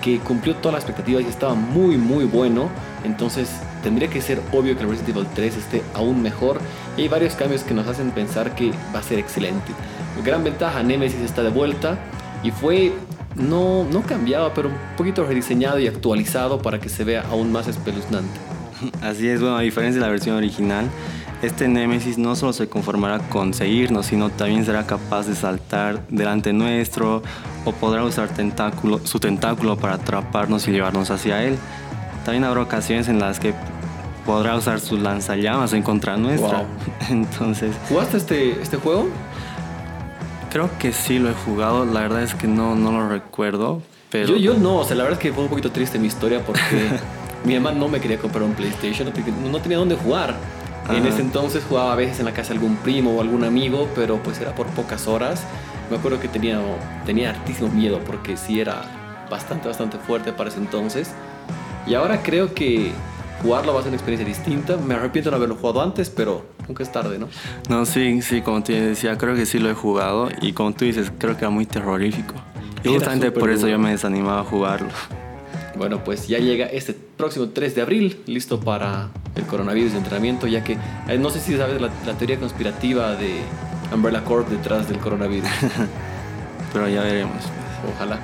que 0.00 0.18
cumplió 0.18 0.56
todas 0.56 0.74
las 0.74 0.84
expectativas 0.84 1.24
y 1.24 1.26
estaba 1.26 1.54
muy 1.54 1.98
muy 1.98 2.24
bueno. 2.24 2.70
Entonces 3.04 3.50
tendría 3.82 4.08
que 4.08 4.22
ser 4.22 4.40
obvio 4.52 4.74
que 4.76 4.82
el 4.82 4.88
Resident 4.88 5.16
Evil 5.16 5.26
3 5.34 5.56
esté 5.56 5.82
aún 5.94 6.22
mejor. 6.22 6.58
Y 6.96 7.02
hay 7.02 7.08
varios 7.08 7.34
cambios 7.34 7.62
que 7.62 7.74
nos 7.74 7.86
hacen 7.86 8.10
pensar 8.12 8.54
que 8.54 8.72
va 8.94 9.00
a 9.00 9.02
ser 9.02 9.18
excelente. 9.18 9.72
Gran 10.24 10.42
ventaja, 10.42 10.82
Nemesis 10.82 11.20
está 11.20 11.42
de 11.42 11.50
vuelta 11.50 11.98
y 12.42 12.50
fue 12.50 12.92
no, 13.36 13.84
no 13.84 14.02
cambiado, 14.02 14.52
pero 14.54 14.68
un 14.68 14.74
poquito 14.96 15.24
rediseñado 15.24 15.78
y 15.78 15.86
actualizado 15.86 16.62
para 16.62 16.80
que 16.80 16.88
se 16.88 17.04
vea 17.04 17.24
aún 17.30 17.52
más 17.52 17.68
espeluznante. 17.68 18.40
Así 19.02 19.28
es, 19.28 19.40
bueno, 19.40 19.56
a 19.56 19.60
diferencia 19.60 20.00
de 20.00 20.06
la 20.06 20.10
versión 20.10 20.36
original, 20.36 20.86
este 21.42 21.66
Nemesis 21.66 22.18
no 22.18 22.36
solo 22.36 22.52
se 22.52 22.68
conformará 22.68 23.18
con 23.18 23.52
seguirnos, 23.52 24.06
sino 24.06 24.30
también 24.30 24.64
será 24.64 24.86
capaz 24.86 25.26
de 25.26 25.34
saltar 25.34 26.06
delante 26.08 26.52
nuestro 26.52 27.22
o 27.64 27.72
podrá 27.72 28.04
usar 28.04 28.28
tentáculo, 28.28 29.00
su 29.04 29.18
tentáculo 29.18 29.76
para 29.76 29.94
atraparnos 29.94 30.68
y 30.68 30.70
llevarnos 30.70 31.10
hacia 31.10 31.42
él. 31.42 31.58
También 32.24 32.44
habrá 32.44 32.62
ocasiones 32.62 33.08
en 33.08 33.18
las 33.18 33.40
que 33.40 33.54
podrá 34.24 34.54
usar 34.54 34.78
sus 34.78 35.00
lanzallamas 35.00 35.72
en 35.72 35.82
contra 35.82 36.16
nuestra. 36.16 36.58
Wow. 36.58 36.66
Entonces, 37.10 37.74
¿Jugaste 37.88 38.16
este, 38.16 38.62
este 38.62 38.76
juego? 38.76 39.08
creo 40.52 40.70
que 40.78 40.92
sí 40.92 41.18
lo 41.18 41.30
he 41.30 41.34
jugado, 41.34 41.86
la 41.86 42.00
verdad 42.00 42.22
es 42.22 42.34
que 42.34 42.46
no, 42.46 42.74
no 42.74 42.92
lo 42.92 43.08
recuerdo, 43.08 43.80
pero... 44.10 44.28
Yo, 44.28 44.36
yo 44.36 44.54
no, 44.54 44.76
o 44.76 44.84
sea, 44.84 44.94
la 44.96 45.04
verdad 45.04 45.18
es 45.18 45.22
que 45.22 45.32
fue 45.32 45.44
un 45.44 45.48
poquito 45.48 45.72
triste 45.72 45.98
mi 45.98 46.08
historia 46.08 46.44
porque 46.44 46.60
mi 47.44 47.54
mamá 47.54 47.72
no 47.72 47.88
me 47.88 48.00
quería 48.00 48.18
comprar 48.18 48.44
un 48.44 48.52
PlayStation, 48.52 49.10
no 49.50 49.58
tenía 49.60 49.78
dónde 49.78 49.96
jugar. 49.96 50.36
En 50.88 50.96
Ajá. 50.96 51.08
ese 51.08 51.20
entonces 51.20 51.64
jugaba 51.68 51.92
a 51.92 51.96
veces 51.96 52.18
en 52.18 52.24
la 52.26 52.32
casa 52.32 52.48
de 52.50 52.58
algún 52.58 52.76
primo 52.76 53.12
o 53.16 53.20
algún 53.20 53.44
amigo, 53.44 53.88
pero 53.94 54.16
pues 54.22 54.40
era 54.40 54.54
por 54.54 54.66
pocas 54.68 55.06
horas. 55.06 55.44
Me 55.90 55.96
acuerdo 55.96 56.18
que 56.20 56.28
tenía, 56.28 56.60
tenía 57.06 57.30
hartísimo 57.30 57.68
miedo 57.68 58.00
porque 58.06 58.36
sí 58.36 58.60
era 58.60 58.82
bastante, 59.30 59.68
bastante 59.68 59.98
fuerte 59.98 60.32
para 60.32 60.50
ese 60.50 60.58
entonces. 60.58 61.10
Y 61.86 61.94
ahora 61.94 62.22
creo 62.22 62.54
que 62.54 62.92
jugarlo 63.42 63.74
va 63.74 63.80
a 63.80 63.82
ser 63.82 63.90
una 63.90 63.96
experiencia 63.96 64.26
distinta. 64.26 64.76
Me 64.76 64.94
arrepiento 64.94 65.30
de 65.30 65.32
no 65.32 65.36
haberlo 65.36 65.56
jugado 65.56 65.82
antes, 65.82 66.10
pero 66.10 66.44
nunca 66.66 66.82
es 66.82 66.92
tarde, 66.92 67.18
¿no? 67.18 67.28
No, 67.68 67.84
sí, 67.86 68.22
sí, 68.22 68.40
como 68.42 68.62
te 68.62 68.80
decía, 68.80 69.16
creo 69.18 69.34
que 69.34 69.46
sí 69.46 69.58
lo 69.58 69.70
he 69.70 69.74
jugado 69.74 70.28
y 70.40 70.52
como 70.52 70.72
tú 70.72 70.84
dices, 70.84 71.12
creo 71.18 71.34
que 71.36 71.40
era 71.44 71.50
muy 71.50 71.66
terrorífico. 71.66 72.34
Y 72.84 72.88
justamente 72.88 73.30
por 73.30 73.50
eso 73.50 73.62
duro. 73.62 73.72
yo 73.72 73.78
me 73.78 73.90
desanimaba 73.90 74.40
a 74.40 74.44
jugarlo. 74.44 74.88
Bueno, 75.76 76.04
pues 76.04 76.28
ya 76.28 76.38
llega 76.38 76.66
este 76.66 76.92
próximo 76.92 77.48
3 77.48 77.74
de 77.74 77.82
abril, 77.82 78.22
listo 78.26 78.60
para 78.60 79.08
el 79.34 79.44
coronavirus 79.44 79.92
de 79.92 79.98
entrenamiento, 79.98 80.46
ya 80.46 80.62
que 80.62 80.76
eh, 81.08 81.18
no 81.18 81.30
sé 81.30 81.40
si 81.40 81.56
sabes 81.56 81.80
la, 81.80 81.90
la 82.06 82.14
teoría 82.14 82.38
conspirativa 82.38 83.14
de 83.16 83.40
Umbrella 83.92 84.22
Corp 84.24 84.48
detrás 84.48 84.88
del 84.88 84.98
coronavirus. 84.98 85.48
Pero 86.72 86.88
ya 86.88 87.02
veremos. 87.02 87.42
Ojalá. 87.94 88.20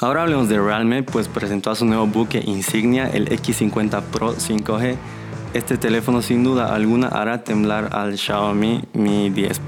Ahora 0.00 0.22
hablemos 0.22 0.48
de 0.48 0.60
Realme, 0.60 1.02
pues 1.02 1.26
presentó 1.26 1.70
a 1.70 1.74
su 1.74 1.84
nuevo 1.84 2.06
buque 2.06 2.40
insignia, 2.44 3.08
el 3.08 3.28
X50 3.28 4.02
Pro 4.02 4.36
5G. 4.36 4.96
Este 5.54 5.76
teléfono 5.76 6.22
sin 6.22 6.44
duda 6.44 6.72
alguna 6.74 7.08
hará 7.08 7.42
temblar 7.42 7.90
al 7.92 8.16
Xiaomi 8.16 8.84
Mi 8.92 9.30
10, 9.30 9.60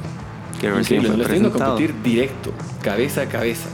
que 0.60 0.70
recién 0.70 1.04
fue 1.04 1.16
presentado. 1.24 1.70
competir 1.70 1.94
directo, 2.02 2.52
cabeza 2.82 3.22
a 3.22 3.26
cabeza. 3.26 3.68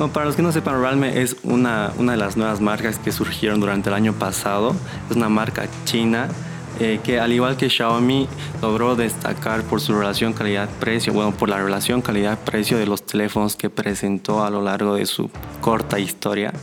Bueno, 0.00 0.14
para 0.14 0.24
los 0.24 0.34
que 0.34 0.40
no 0.40 0.50
sepan, 0.50 0.80
Realme 0.80 1.20
es 1.20 1.36
una, 1.42 1.92
una 1.98 2.12
de 2.12 2.16
las 2.16 2.34
nuevas 2.34 2.62
marcas 2.62 2.98
que 2.98 3.12
surgieron 3.12 3.60
durante 3.60 3.90
el 3.90 3.94
año 3.94 4.14
pasado. 4.14 4.74
Es 5.10 5.14
una 5.14 5.28
marca 5.28 5.68
china 5.84 6.26
eh, 6.78 7.00
que 7.04 7.20
al 7.20 7.34
igual 7.34 7.58
que 7.58 7.68
Xiaomi 7.68 8.26
logró 8.62 8.96
destacar 8.96 9.62
por 9.62 9.82
su 9.82 9.92
relación 9.92 10.32
calidad-precio, 10.32 11.12
bueno, 11.12 11.32
por 11.32 11.50
la 11.50 11.62
relación 11.62 12.00
calidad-precio 12.00 12.78
de 12.78 12.86
los 12.86 13.04
teléfonos 13.04 13.56
que 13.56 13.68
presentó 13.68 14.42
a 14.42 14.48
lo 14.48 14.62
largo 14.62 14.94
de 14.94 15.04
su 15.04 15.28
corta 15.60 15.98
historia. 15.98 16.54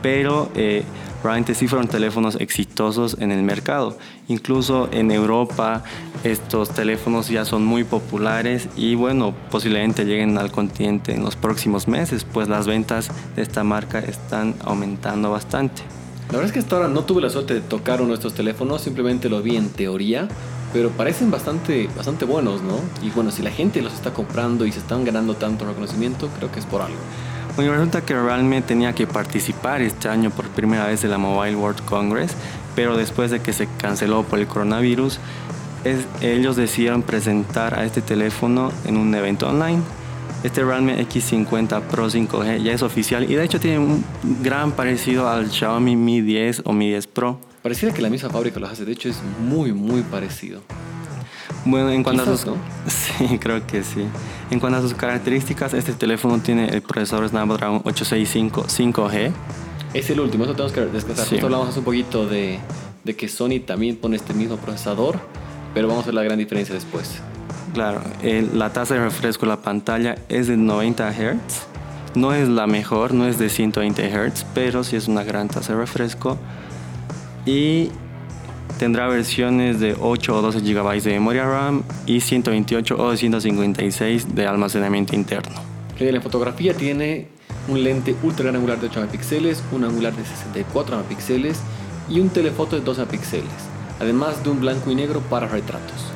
Pero 0.00 0.50
eh, 0.54 0.82
realmente 1.22 1.54
sí 1.54 1.68
fueron 1.68 1.88
teléfonos 1.88 2.36
exitosos 2.36 3.16
en 3.20 3.30
el 3.30 3.42
mercado. 3.42 3.98
Incluso 4.28 4.88
en 4.92 5.10
Europa 5.10 5.82
estos 6.24 6.70
teléfonos 6.70 7.28
ya 7.28 7.44
son 7.44 7.64
muy 7.64 7.84
populares 7.84 8.68
y 8.76 8.94
bueno, 8.94 9.34
posiblemente 9.50 10.04
lleguen 10.04 10.38
al 10.38 10.50
continente 10.50 11.14
en 11.14 11.22
los 11.22 11.36
próximos 11.36 11.88
meses, 11.88 12.24
pues 12.24 12.48
las 12.48 12.66
ventas 12.66 13.10
de 13.36 13.42
esta 13.42 13.64
marca 13.64 13.98
están 14.00 14.54
aumentando 14.64 15.30
bastante. 15.30 15.82
La 16.28 16.36
verdad 16.36 16.46
es 16.46 16.52
que 16.52 16.58
hasta 16.60 16.76
ahora 16.76 16.88
no 16.88 17.02
tuve 17.04 17.22
la 17.22 17.30
suerte 17.30 17.54
de 17.54 17.60
tocar 17.60 18.00
uno 18.00 18.10
de 18.10 18.14
estos 18.14 18.34
teléfonos, 18.34 18.82
simplemente 18.82 19.28
lo 19.28 19.42
vi 19.42 19.56
en 19.56 19.68
teoría, 19.68 20.28
pero 20.72 20.90
parecen 20.90 21.30
bastante, 21.30 21.88
bastante 21.96 22.24
buenos, 22.24 22.62
¿no? 22.62 22.76
Y 23.02 23.10
bueno, 23.10 23.32
si 23.32 23.42
la 23.42 23.50
gente 23.50 23.82
los 23.82 23.92
está 23.92 24.12
comprando 24.12 24.64
y 24.64 24.70
se 24.70 24.78
están 24.78 25.04
ganando 25.04 25.34
tanto 25.34 25.66
reconocimiento, 25.66 26.28
creo 26.38 26.52
que 26.52 26.60
es 26.60 26.66
por 26.66 26.82
algo. 26.82 26.98
Bueno, 27.60 27.74
resulta 27.74 28.00
que 28.00 28.14
Realme 28.14 28.62
tenía 28.62 28.94
que 28.94 29.06
participar 29.06 29.82
este 29.82 30.08
año 30.08 30.30
por 30.30 30.48
primera 30.48 30.86
vez 30.86 31.04
en 31.04 31.10
la 31.10 31.18
Mobile 31.18 31.56
World 31.56 31.84
Congress, 31.84 32.32
pero 32.74 32.96
después 32.96 33.30
de 33.30 33.40
que 33.40 33.52
se 33.52 33.68
canceló 33.76 34.22
por 34.22 34.38
el 34.38 34.46
coronavirus, 34.46 35.18
ellos 36.22 36.56
decidieron 36.56 37.02
presentar 37.02 37.78
a 37.78 37.84
este 37.84 38.00
teléfono 38.00 38.72
en 38.86 38.96
un 38.96 39.14
evento 39.14 39.46
online. 39.46 39.82
Este 40.42 40.64
Realme 40.64 41.06
X50 41.06 41.82
Pro 41.82 42.08
5G 42.08 42.62
ya 42.62 42.72
es 42.72 42.80
oficial 42.80 43.30
y 43.30 43.34
de 43.34 43.44
hecho 43.44 43.60
tiene 43.60 43.78
un 43.78 44.02
gran 44.42 44.72
parecido 44.72 45.28
al 45.28 45.50
Xiaomi 45.50 45.96
Mi 45.96 46.22
10 46.22 46.62
o 46.64 46.72
Mi 46.72 46.88
10 46.88 47.08
Pro. 47.08 47.40
Pareciera 47.60 47.94
que 47.94 48.00
la 48.00 48.08
misma 48.08 48.30
fábrica 48.30 48.58
lo 48.58 48.68
hace, 48.68 48.86
de 48.86 48.92
hecho 48.92 49.10
es 49.10 49.20
muy 49.38 49.74
muy 49.74 50.00
parecido. 50.00 50.62
Bueno, 51.64 51.90
en 51.90 52.02
cuanto 52.02 52.22
a 52.22 52.36
sus, 52.36 52.40
sí, 52.86 53.38
creo 53.38 53.66
que 53.66 53.82
sí. 53.82 54.04
En 54.50 54.60
cuanto 54.60 54.78
a 54.78 54.82
sus 54.82 54.94
características, 54.94 55.74
este 55.74 55.92
teléfono 55.92 56.38
tiene 56.38 56.68
el 56.68 56.82
procesador 56.82 57.28
Snapdragon 57.28 57.82
865 57.84 58.64
5G. 58.64 59.32
Es 59.92 60.08
el 60.10 60.20
último, 60.20 60.44
eso 60.44 60.54
tenemos 60.54 60.72
que 60.72 60.80
descansar. 60.86 61.28
Justo 61.28 61.46
hablamos 61.46 61.68
hace 61.68 61.80
un 61.80 61.84
poquito 61.84 62.26
de, 62.26 62.58
de 63.04 63.16
que 63.16 63.28
Sony 63.28 63.60
también 63.66 63.96
pone 63.96 64.16
este 64.16 64.32
mismo 64.32 64.56
procesador, 64.56 65.18
pero 65.74 65.88
vamos 65.88 66.04
a 66.04 66.06
ver 66.06 66.14
la 66.14 66.22
gran 66.22 66.38
diferencia 66.38 66.74
después. 66.74 67.20
Claro, 67.74 68.00
la 68.54 68.72
tasa 68.72 68.94
de 68.94 69.00
refresco 69.00 69.46
de 69.46 69.50
la 69.50 69.62
pantalla 69.62 70.16
es 70.28 70.48
de 70.48 70.56
90 70.56 71.12
Hz. 71.12 71.66
No 72.16 72.34
es 72.34 72.48
la 72.48 72.66
mejor, 72.66 73.14
no 73.14 73.26
es 73.26 73.38
de 73.38 73.48
120 73.48 74.10
Hz, 74.10 74.44
pero 74.54 74.82
sí 74.82 74.96
es 74.96 75.06
una 75.06 75.22
gran 75.22 75.48
tasa 75.48 75.74
de 75.74 75.78
refresco. 75.78 76.36
Y 77.46 77.90
tendrá 78.80 79.08
versiones 79.08 79.78
de 79.78 79.94
8 80.00 80.38
o 80.38 80.40
12 80.40 80.60
GB 80.60 81.02
de 81.02 81.12
memoria 81.12 81.44
RAM 81.44 81.82
y 82.06 82.22
128 82.22 82.94
o 82.96 83.10
256 83.10 84.34
de 84.34 84.46
almacenamiento 84.46 85.14
interno. 85.14 85.60
La 85.98 86.20
fotografía 86.22 86.72
tiene 86.72 87.28
un 87.68 87.84
lente 87.84 88.16
ultra 88.22 88.44
gran 88.44 88.56
angular 88.56 88.80
de 88.80 88.86
8 88.86 89.00
megapíxeles, 89.00 89.62
un 89.72 89.84
angular 89.84 90.16
de 90.16 90.24
64 90.24 90.96
megapíxeles 90.96 91.60
y 92.08 92.20
un 92.20 92.30
telefoto 92.30 92.76
de 92.76 92.80
12 92.80 93.02
megapíxeles, 93.02 93.50
además 94.00 94.42
de 94.42 94.48
un 94.48 94.60
blanco 94.60 94.90
y 94.90 94.94
negro 94.94 95.20
para 95.28 95.46
retratos. 95.46 96.06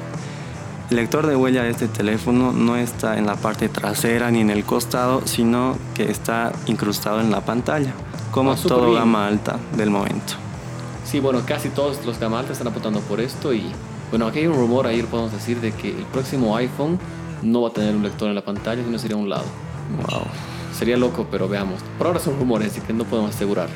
El 0.89 0.97
lector 0.97 1.27
de 1.27 1.37
huella 1.37 1.65
de 1.65 1.71
este 1.71 1.89
teléfono 1.89 2.53
no 2.53 2.77
está 2.77 3.19
en 3.19 3.27
la 3.27 3.37
parte 3.37 3.69
trasera 3.69 4.31
ni 4.31 4.41
en 4.41 4.49
el 4.49 4.65
costado, 4.65 5.27
sino 5.27 5.77
que 5.95 6.11
está 6.11 6.51
incrustado 6.65 7.21
en 7.21 7.31
la 7.31 7.43
pantalla, 7.43 7.93
como 8.31 8.53
ah, 8.53 8.57
todo 8.57 8.95
gama 8.95 9.27
alta 9.27 9.59
del 9.77 9.91
momento. 9.91 10.44
Sí, 11.15 11.21
bueno, 11.21 11.43
casi 11.47 11.69
todos 11.69 12.05
los 12.05 12.19
gamaltes 12.19 12.59
están 12.59 12.67
apuntando 12.67 12.99
por 12.99 13.21
esto 13.21 13.55
y 13.55 13.63
bueno, 14.11 14.27
aquí 14.27 14.41
hay 14.41 14.49
un 14.49 14.57
rumor 14.57 14.89
ahí, 14.89 15.01
podemos 15.05 15.31
decir, 15.31 15.61
de 15.61 15.71
que 15.71 15.91
el 15.91 16.05
próximo 16.07 16.57
iPhone 16.57 16.99
no 17.41 17.63
va 17.63 17.69
a 17.69 17.73
tener 17.73 17.95
un 17.95 18.03
lector 18.03 18.29
en 18.29 18.35
la 18.35 18.45
pantalla, 18.45 18.83
sino 18.83 18.99
sería 18.99 19.17
un 19.17 19.31
lado. 19.31 19.45
Wow. 20.11 20.23
Sería 20.77 20.97
loco, 20.97 21.29
pero 21.31 21.49
veamos. 21.49 21.81
Por 21.99 22.09
ahora 22.09 22.19
son 22.19 22.37
rumores, 22.37 22.73
así 22.73 22.81
que 22.81 22.93
no 22.93 23.05
podemos 23.05 23.33
asegurar. 23.33 23.69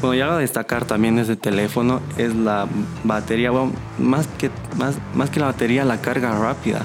Bueno, 0.00 0.16
ya 0.16 0.34
a 0.34 0.38
destacar 0.38 0.84
también 0.84 1.14
de 1.14 1.22
este 1.22 1.36
teléfono 1.36 2.00
es 2.18 2.34
la 2.34 2.66
batería, 3.04 3.52
bueno, 3.52 3.70
más 4.00 4.26
que, 4.26 4.50
más, 4.76 4.96
más 5.14 5.30
que 5.30 5.38
la 5.38 5.46
batería, 5.46 5.84
la 5.84 6.00
carga 6.00 6.36
rápida 6.40 6.84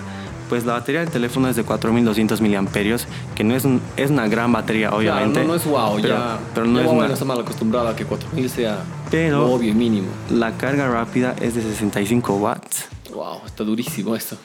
pues 0.49 0.65
la 0.65 0.73
batería 0.73 1.01
del 1.01 1.09
teléfono 1.09 1.49
es 1.49 1.55
de 1.55 1.63
4200 1.63 2.41
miliamperios, 2.41 3.07
que 3.35 3.43
no 3.43 3.55
es, 3.55 3.65
es 3.97 4.11
una 4.11 4.27
gran 4.27 4.51
batería, 4.51 4.91
obviamente. 4.91 5.41
no, 5.41 5.47
no, 5.47 5.55
es 5.55 5.65
wow, 5.65 5.95
pero, 5.95 6.07
ya. 6.07 6.37
Pero 6.53 6.67
no 6.67 6.79
es 6.79 6.87
una... 6.87 7.07
está 7.07 7.25
mal 7.25 7.39
acostumbrado 7.39 7.87
a 7.87 7.95
que 7.95 8.05
4000 8.05 8.49
sea 8.49 8.83
pero 9.15 9.49
obvio 9.49 9.73
mínimo. 9.73 10.09
La 10.29 10.57
carga 10.57 10.89
rápida 10.89 11.35
es 11.41 11.55
de 11.55 11.61
65 11.61 12.35
watts. 12.35 12.85
Wow, 13.13 13.45
está 13.45 13.63
durísimo 13.63 14.13
esto. 14.13 14.35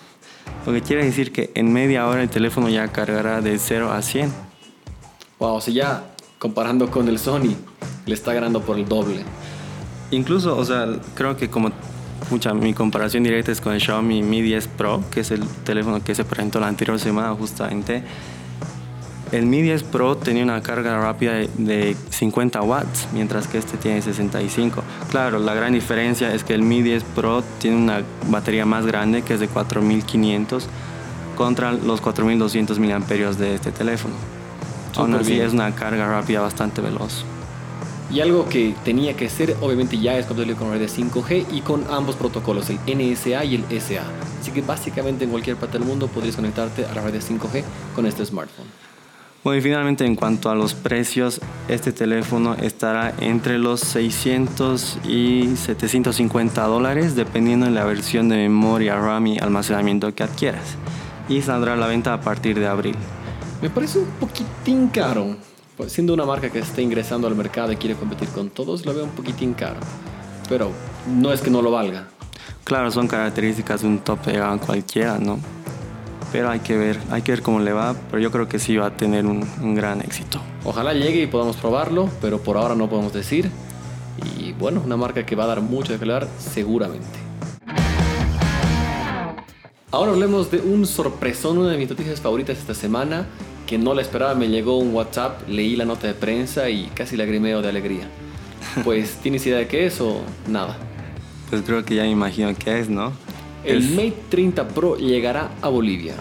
Lo 0.65 0.73
que 0.73 0.81
quiere 0.81 1.05
decir 1.05 1.33
que 1.33 1.51
en 1.57 1.73
media 1.73 2.07
hora 2.07 2.23
el 2.23 2.29
teléfono 2.29 2.69
ya 2.69 2.87
cargará 2.87 3.41
de 3.41 3.59
0 3.59 3.91
a 3.91 4.01
100. 4.01 4.33
Wow, 5.41 5.55
o 5.55 5.61
sea, 5.61 5.75
ya 5.75 6.05
comparando 6.39 6.89
con 6.89 7.09
el 7.09 7.19
Sony, 7.19 7.57
le 8.07 8.15
está 8.15 8.33
ganando 8.33 8.63
por 8.63 8.79
el 8.79 8.87
doble. 8.87 9.25
Incluso, 10.13 10.57
o 10.57 10.65
sea, 10.65 10.87
creo 11.15 11.37
que 11.37 11.51
como 11.51 11.73
Mucha, 12.31 12.55
mi 12.55 12.75
comparación 12.75 13.25
directa 13.25 13.51
es 13.51 13.61
con 13.61 13.73
el 13.73 13.81
Xiaomi 13.81 14.23
Mi 14.23 14.41
10 14.41 14.69
Pro, 14.69 15.03
que 15.11 15.21
es 15.21 15.33
el 15.33 15.45
teléfono 15.65 16.05
que 16.05 16.15
se 16.15 16.25
presentó 16.25 16.61
la 16.61 16.69
anterior 16.69 17.01
semana 17.01 17.35
justamente. 17.35 18.05
El 19.33 19.47
Mi 19.47 19.63
10 19.63 19.85
Pro 19.85 20.17
tenía 20.17 20.43
una 20.43 20.61
carga 20.61 21.01
rápida 21.01 21.35
de 21.35 21.97
50 22.11 22.63
watts, 22.63 23.07
mientras 23.13 23.47
que 23.47 23.59
este 23.59 23.77
tiene 23.77 24.03
65. 24.03 24.83
Claro, 25.11 25.39
la 25.39 25.55
gran 25.55 25.73
diferencia 25.73 26.35
es 26.35 26.43
que 26.43 26.53
el 26.53 26.63
Mi 26.63 26.83
10 26.83 27.05
Pro 27.15 27.45
tiene 27.61 27.77
una 27.77 28.03
batería 28.29 28.67
más 28.67 28.87
grande, 28.87 29.23
que 29.23 29.35
es 29.35 29.41
de 29.41 29.47
4500, 29.47 30.67
contra 31.37 31.73
los 31.73 32.01
4200 32.01 32.81
mAh 32.81 32.99
de 33.39 33.55
este 33.55 33.71
teléfono. 33.71 34.15
Aún 34.97 35.15
así 35.15 35.39
es 35.39 35.53
una 35.53 35.73
carga 35.77 36.09
rápida 36.09 36.41
bastante 36.41 36.81
veloz. 36.81 37.25
Y 38.13 38.19
algo 38.19 38.49
que 38.49 38.75
tenía 38.85 39.15
que 39.15 39.29
ser, 39.29 39.57
obviamente 39.61 39.97
ya 39.97 40.19
es 40.19 40.27
compatible 40.27 40.57
con 40.57 40.73
red 40.73 40.89
5G 40.89 41.47
y 41.53 41.61
con 41.61 41.85
ambos 41.89 42.17
protocolos, 42.17 42.69
el 42.69 42.79
NSA 42.85 43.45
y 43.45 43.55
el 43.55 43.81
SA. 43.81 44.03
Así 44.41 44.51
que 44.51 44.63
básicamente 44.63 45.23
en 45.23 45.31
cualquier 45.31 45.55
parte 45.55 45.79
del 45.79 45.87
mundo 45.87 46.09
podrías 46.09 46.35
conectarte 46.35 46.85
a 46.85 46.95
la 46.97 47.03
red 47.03 47.15
5G 47.23 47.63
con 47.95 48.07
este 48.07 48.27
smartphone. 48.27 48.90
Bueno, 49.43 49.59
y 49.59 49.63
finalmente 49.63 50.05
en 50.05 50.17
cuanto 50.17 50.51
a 50.51 50.55
los 50.55 50.75
precios, 50.75 51.41
este 51.69 51.93
teléfono 51.93 52.55
estará 52.57 53.15
entre 53.21 53.59
los 53.59 53.81
600 53.81 54.99
y 55.09 55.57
750 55.57 56.63
dólares, 56.67 57.17
dependiendo 57.17 57.65
de 57.65 57.73
la 57.73 57.85
versión 57.85 58.29
de 58.29 58.37
memoria 58.37 58.97
RAM 58.97 59.29
y 59.29 59.39
almacenamiento 59.39 60.15
que 60.15 60.25
adquieras. 60.25 60.77
Y 61.31 61.41
saldrá 61.41 61.73
a 61.73 61.77
la 61.77 61.87
venta 61.87 62.13
a 62.13 62.21
partir 62.21 62.61
de 62.61 62.67
abril. 62.67 62.97
Me 63.63 63.71
parece 63.71 64.01
un 64.01 64.07
poquitín 64.21 64.89
caro. 64.89 65.37
Pues, 65.79 65.93
siendo 65.93 66.13
una 66.13 66.27
marca 66.27 66.51
que 66.51 66.59
está 66.59 66.83
ingresando 66.83 67.27
al 67.27 67.35
mercado 67.35 67.73
y 67.73 67.77
quiere 67.77 67.95
competir 67.95 68.29
con 68.29 68.51
todos, 68.51 68.85
lo 68.85 68.93
veo 68.93 69.05
un 69.05 69.13
poquitín 69.13 69.55
caro. 69.55 69.81
Pero 70.51 70.71
no 71.09 71.33
es 71.33 71.41
que 71.41 71.51
no 71.51 71.63
lo 71.63 71.71
valga. 71.71 72.09
Claro, 72.65 72.91
son 72.91 73.09
características 73.09 73.81
de 73.81 73.87
un 73.87 74.01
top 74.01 74.27
de 74.27 74.59
cualquiera, 74.67 75.19
¿no? 75.19 75.39
Pero 76.33 76.51
hay 76.51 76.61
que 76.61 76.77
ver, 76.77 76.99
hay 77.11 77.23
que 77.23 77.33
ver 77.33 77.43
cómo 77.43 77.61
le 77.61 77.73
va, 77.73 77.95
pero 78.11 78.23
yo 78.23 78.31
creo 78.31 78.49
que 78.49 78.59
sí 78.59 78.77
va 78.77 78.87
a 78.87 78.97
tener 78.97 79.27
un, 79.27 79.47
un 79.61 79.75
gran 79.75 80.01
éxito. 80.01 80.41
Ojalá 80.65 80.93
llegue 80.95 81.23
y 81.23 81.27
podamos 81.27 81.57
probarlo, 81.57 82.09
pero 82.21 82.41
por 82.41 82.57
ahora 82.57 82.75
no 82.75 82.89
podemos 82.89 83.13
decir. 83.13 83.51
Y 84.39 84.53
bueno, 84.53 84.83
una 84.85 84.97
marca 84.97 85.27
que 85.27 85.35
va 85.35 85.45
a 85.45 85.49
dar 85.49 85.61
mucho 85.61 85.93
de 85.93 85.99
hablar 85.99 86.29
seguramente. 86.39 87.19
Ahora 89.93 90.13
hablemos 90.13 90.53
de 90.53 90.59
un 90.61 90.87
sorpresón, 90.87 91.59
una 91.59 91.71
de 91.71 91.79
mis 91.79 91.91
noticias 91.91 92.21
favoritas 92.21 92.59
esta 92.59 92.75
semana 92.75 93.27
que 93.71 93.79
no 93.79 93.95
la 93.95 94.03
esperaba, 94.03 94.35
me 94.35 94.49
llegó 94.49 94.79
un 94.79 94.93
WhatsApp, 94.93 95.49
leí 95.49 95.77
la 95.77 95.85
nota 95.85 96.09
de 96.09 96.15
prensa 96.15 96.69
y 96.69 96.87
casi 96.87 97.17
lagrimeo 97.17 97.63
de 97.63 97.69
alegría. 97.69 98.09
Pues, 98.85 99.17
¿tienes 99.23 99.47
idea 99.47 99.59
de 99.59 99.69
qué 99.69 99.87
es 99.87 100.01
o 100.01 100.21
nada? 100.49 100.77
Pues 101.49 101.63
creo 101.63 101.85
que 101.85 101.95
ya 101.95 102.03
me 102.03 102.11
imagino 102.11 102.53
qué 102.57 102.81
es, 102.81 102.89
¿no? 102.89 103.13
El 103.65 103.91
Mate 103.91 104.15
30 104.31 104.69
Pro 104.69 104.97
llegará 104.97 105.51
a 105.61 105.69
Bolivia. 105.69 106.15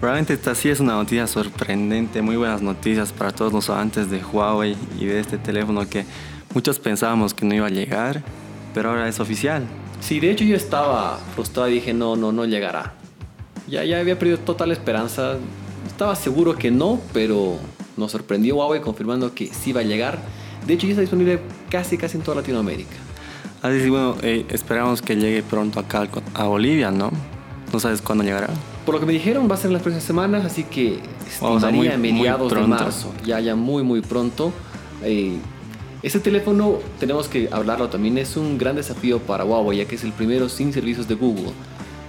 Realmente 0.00 0.34
esta 0.34 0.54
sí 0.54 0.68
es 0.68 0.80
una 0.80 0.94
noticia 0.94 1.26
sorprendente, 1.26 2.22
muy 2.22 2.36
buenas 2.36 2.62
noticias 2.62 3.12
para 3.12 3.32
todos 3.32 3.52
los 3.52 3.68
amantes 3.70 4.10
de 4.10 4.22
Huawei 4.22 4.76
y 5.00 5.06
de 5.06 5.18
este 5.18 5.38
teléfono 5.38 5.88
que 5.88 6.04
muchos 6.54 6.78
pensábamos 6.78 7.34
que 7.34 7.44
no 7.46 7.54
iba 7.54 7.66
a 7.66 7.70
llegar, 7.70 8.22
pero 8.74 8.90
ahora 8.90 9.08
es 9.08 9.18
oficial. 9.18 9.64
Sí, 10.00 10.20
de 10.20 10.30
hecho 10.30 10.44
yo 10.44 10.56
estaba 10.56 11.18
frustrado 11.34 11.68
y 11.68 11.74
dije 11.74 11.94
no, 11.94 12.16
no, 12.16 12.32
no 12.32 12.44
llegará. 12.44 12.94
Ya, 13.66 13.82
ya 13.84 13.98
había 13.98 14.18
perdido 14.18 14.38
total 14.38 14.70
esperanza, 14.72 15.38
estaba 15.86 16.14
seguro 16.14 16.54
que 16.54 16.70
no, 16.70 17.00
pero 17.12 17.58
nos 17.96 18.12
sorprendió 18.12 18.56
Huawei 18.56 18.80
confirmando 18.80 19.34
que 19.34 19.46
sí 19.46 19.72
va 19.72 19.80
a 19.80 19.84
llegar. 19.84 20.18
De 20.66 20.74
hecho, 20.74 20.86
ya 20.86 20.92
está 20.92 21.00
disponible 21.00 21.40
casi 21.70 21.96
casi 21.96 22.18
en 22.18 22.22
toda 22.22 22.36
Latinoamérica. 22.36 22.96
Así 23.64 23.76
es, 23.76 23.88
bueno, 23.88 24.16
eh, 24.22 24.44
esperamos 24.50 25.00
que 25.00 25.16
llegue 25.16 25.42
pronto 25.42 25.80
acá 25.80 26.06
a 26.34 26.44
Bolivia, 26.44 26.90
¿no? 26.90 27.10
¿No 27.72 27.80
sabes 27.80 28.02
cuándo 28.02 28.22
llegará? 28.22 28.50
Por 28.84 28.94
lo 28.94 29.00
que 29.00 29.06
me 29.06 29.14
dijeron, 29.14 29.50
va 29.50 29.54
a 29.54 29.56
ser 29.56 29.68
en 29.68 29.72
las 29.72 29.82
próximas 29.82 30.04
semanas, 30.04 30.44
así 30.44 30.64
que 30.64 31.00
estaría 31.26 31.94
a 31.94 31.96
mediados 31.96 32.52
de 32.52 32.60
marzo, 32.60 33.14
ya, 33.24 33.40
ya 33.40 33.56
muy, 33.56 33.82
muy 33.82 34.02
pronto. 34.02 34.52
Eh, 35.02 35.38
este 36.02 36.20
teléfono, 36.20 36.80
tenemos 37.00 37.26
que 37.26 37.48
hablarlo 37.50 37.88
también, 37.88 38.18
es 38.18 38.36
un 38.36 38.58
gran 38.58 38.76
desafío 38.76 39.18
para 39.18 39.46
Huawei, 39.46 39.78
ya 39.78 39.86
que 39.86 39.94
es 39.94 40.04
el 40.04 40.12
primero 40.12 40.50
sin 40.50 40.74
servicios 40.74 41.08
de 41.08 41.14
Google. 41.14 41.52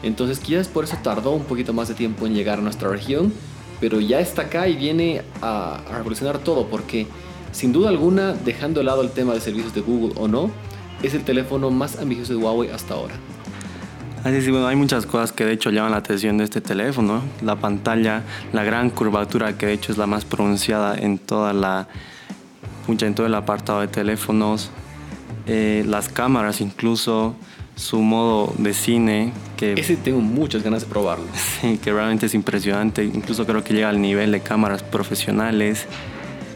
Entonces, 0.03 0.39
quizás 0.39 0.67
por 0.67 0.83
eso 0.83 0.97
tardó 1.01 1.31
un 1.31 1.45
poquito 1.45 1.71
más 1.71 1.87
de 1.87 1.93
tiempo 1.95 2.27
en 2.27 2.33
llegar 2.33 2.59
a 2.59 2.61
nuestra 2.61 2.89
región 2.89 3.31
pero 3.79 3.99
ya 3.99 4.19
está 4.19 4.43
acá 4.43 4.67
y 4.67 4.75
viene 4.75 5.21
a, 5.41 5.79
revolucionar 5.91 6.39
todo 6.39 6.67
porque 6.67 7.07
sin 7.51 7.71
duda 7.71 7.89
alguna, 7.89 8.33
dejando 8.33 8.79
de 8.79 8.85
lado 8.85 9.01
el 9.01 9.11
tema 9.11 9.33
de 9.33 9.39
servicios 9.39 9.73
de 9.73 9.81
Google 9.81 10.13
o 10.17 10.27
no, 10.27 10.51
es 11.03 11.13
el 11.13 11.23
teléfono 11.23 11.69
más 11.71 11.97
ambicioso 11.97 12.33
de 12.33 12.39
Huawei 12.39 12.69
hasta 12.69 12.93
ahora. 12.93 13.15
Así 14.23 14.41
sí, 14.41 14.49
bueno, 14.49 14.65
hay 14.67 14.75
muchas 14.75 15.05
cosas 15.05 15.31
que 15.31 15.45
de 15.45 15.53
hecho 15.53 15.69
llaman 15.69 15.91
la 15.91 15.97
atención 15.97 16.37
de 16.39 16.45
este 16.45 16.59
teléfono. 16.59 17.21
La 17.43 17.57
pantalla, 17.57 18.23
la 18.53 18.63
gran 18.63 18.89
curvatura 18.89 19.55
que 19.55 19.67
de 19.67 19.73
hecho 19.73 19.91
es 19.91 19.99
la 19.99 20.07
más 20.07 20.25
pronunciada 20.25 20.97
en 20.97 21.19
toda 21.19 21.53
la 21.53 21.87
en 22.87 23.15
todo 23.15 23.25
el 23.25 23.35
apartado 23.35 23.81
de 23.81 23.87
teléfonos, 23.87 24.69
eh, 25.47 25.83
las 25.87 26.09
cámaras 26.09 26.61
incluso, 26.61 27.35
su 27.75 28.01
modo 28.01 28.53
de 28.57 28.73
cine. 28.73 29.33
Que, 29.57 29.73
Ese 29.73 29.95
tengo 29.95 30.21
muchas 30.21 30.63
ganas 30.63 30.83
de 30.83 30.87
probarlo. 30.87 31.25
Sí, 31.61 31.77
que 31.77 31.91
realmente 31.91 32.25
es 32.27 32.33
impresionante. 32.33 33.03
Incluso 33.03 33.45
creo 33.45 33.63
que 33.63 33.73
llega 33.73 33.89
al 33.89 34.01
nivel 34.01 34.31
de 34.31 34.41
cámaras 34.41 34.83
profesionales. 34.83 35.87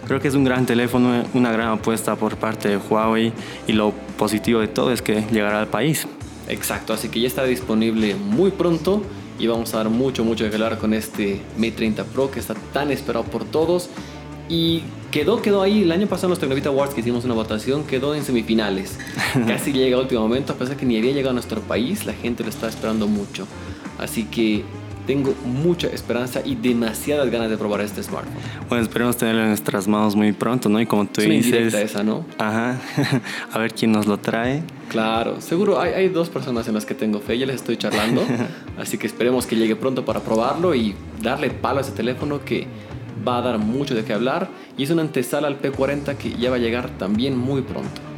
Creo 0.09 0.19
que 0.19 0.27
es 0.27 0.33
un 0.33 0.43
gran 0.43 0.65
teléfono, 0.65 1.23
una 1.35 1.51
gran 1.51 1.67
apuesta 1.67 2.15
por 2.15 2.35
parte 2.37 2.67
de 2.67 2.77
Huawei 2.77 3.31
y 3.67 3.73
lo 3.73 3.93
positivo 4.17 4.59
de 4.59 4.67
todo 4.67 4.91
es 4.91 5.03
que 5.03 5.23
llegará 5.31 5.59
al 5.59 5.67
país. 5.67 6.07
Exacto, 6.47 6.93
así 6.93 7.09
que 7.09 7.19
ya 7.19 7.27
está 7.27 7.43
disponible 7.43 8.15
muy 8.15 8.49
pronto 8.49 9.03
y 9.37 9.45
vamos 9.45 9.71
a 9.75 9.77
dar 9.77 9.89
mucho, 9.89 10.25
mucho 10.25 10.45
de 10.45 10.51
hablar 10.51 10.79
con 10.79 10.95
este 10.95 11.39
Mate 11.57 11.73
30 11.73 12.05
Pro 12.05 12.31
que 12.31 12.39
está 12.39 12.55
tan 12.73 12.89
esperado 12.89 13.23
por 13.25 13.45
todos 13.45 13.91
y 14.49 14.81
quedó, 15.11 15.43
quedó 15.43 15.61
ahí. 15.61 15.83
El 15.83 15.91
año 15.91 16.07
pasado 16.07 16.29
en 16.29 16.31
los 16.31 16.39
Tecnovita 16.39 16.69
Awards 16.69 16.95
que 16.95 17.01
hicimos 17.01 17.23
una 17.23 17.35
votación, 17.35 17.83
quedó 17.83 18.15
en 18.15 18.23
semifinales. 18.23 18.97
Casi 19.47 19.73
llega 19.73 19.95
a 19.95 19.99
último 19.99 20.21
momento, 20.21 20.53
a 20.53 20.55
pesar 20.55 20.75
que 20.75 20.87
ni 20.87 20.97
había 20.97 21.11
llegado 21.11 21.29
a 21.29 21.33
nuestro 21.33 21.61
país, 21.61 22.07
la 22.07 22.13
gente 22.13 22.41
lo 22.43 22.49
está 22.49 22.67
esperando 22.67 23.05
mucho. 23.05 23.45
Así 23.99 24.23
que 24.23 24.63
tengo 25.09 25.33
mucha 25.43 25.87
esperanza 25.87 26.39
y 26.45 26.53
demasiadas 26.53 27.31
ganas 27.31 27.49
de 27.49 27.57
probar 27.57 27.81
este 27.81 28.03
smartphone. 28.03 28.31
Bueno, 28.69 28.83
esperemos 28.83 29.17
tenerlo 29.17 29.41
en 29.41 29.47
nuestras 29.47 29.87
manos 29.87 30.15
muy 30.15 30.33
pronto, 30.33 30.69
¿no? 30.69 30.79
Y 30.79 30.85
como 30.85 31.07
tú 31.07 31.21
es 31.21 31.27
dices... 31.27 31.73
esa, 31.73 32.03
¿no? 32.03 32.27
Ajá. 32.37 32.79
a 33.51 33.57
ver 33.57 33.73
quién 33.73 33.91
nos 33.91 34.05
lo 34.05 34.19
trae. 34.19 34.61
Claro, 34.87 35.41
seguro 35.41 35.81
hay, 35.81 35.93
hay, 35.93 36.09
dos 36.09 36.29
personas 36.29 36.67
en 36.67 36.75
las 36.75 36.85
que 36.85 36.93
tengo 36.93 37.19
fe, 37.21 37.39
ya 37.39 37.47
les 37.47 37.55
estoy 37.55 37.75
charlando. 37.77 38.21
así 38.77 38.99
que 38.99 39.07
esperemos 39.07 39.47
que 39.47 39.55
llegue 39.55 39.75
pronto 39.75 40.05
para 40.05 40.19
probarlo 40.19 40.75
y 40.75 40.93
darle 41.23 41.49
palo 41.49 41.79
a 41.79 41.81
ese 41.81 41.93
teléfono 41.93 42.45
que 42.45 42.67
va 43.27 43.39
a 43.39 43.41
dar 43.41 43.57
mucho 43.57 43.95
de 43.95 44.03
qué 44.03 44.13
hablar 44.13 44.47
y 44.77 44.83
es 44.83 44.91
una 44.91 45.01
antesala 45.01 45.47
al 45.47 45.59
P40 45.59 46.17
que 46.17 46.35
ya 46.35 46.51
va 46.51 46.57
a 46.57 46.59
llegar 46.59 46.87
también 46.99 47.35
muy 47.35 47.63
pronto. 47.63 48.08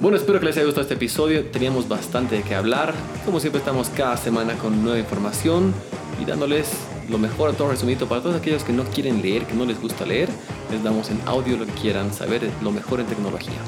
Bueno, 0.00 0.16
espero 0.16 0.40
que 0.40 0.46
les 0.46 0.56
haya 0.56 0.64
gustado 0.64 0.82
este 0.82 0.94
episodio. 0.94 1.44
Teníamos 1.44 1.86
bastante 1.86 2.36
de 2.36 2.42
qué 2.42 2.54
hablar. 2.54 2.94
Como 3.26 3.38
siempre, 3.38 3.58
estamos 3.58 3.90
cada 3.90 4.16
semana 4.16 4.54
con 4.54 4.82
nueva 4.82 4.98
información 4.98 5.74
y 6.18 6.24
dándoles 6.24 6.70
lo 7.10 7.18
mejor 7.18 7.50
a 7.50 7.52
todo 7.52 7.68
resumido 7.68 8.06
para 8.08 8.22
todos 8.22 8.36
aquellos 8.36 8.64
que 8.64 8.72
no 8.72 8.84
quieren 8.84 9.20
leer, 9.20 9.44
que 9.44 9.52
no 9.52 9.66
les 9.66 9.78
gusta 9.78 10.06
leer. 10.06 10.30
Les 10.70 10.82
damos 10.82 11.10
en 11.10 11.20
audio 11.26 11.58
lo 11.58 11.66
que 11.66 11.72
quieran 11.72 12.14
saber, 12.14 12.50
lo 12.62 12.72
mejor 12.72 13.00
en 13.00 13.06
tecnología. 13.06 13.58